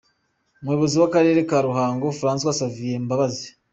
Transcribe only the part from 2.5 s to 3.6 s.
Xavier Mbabazi.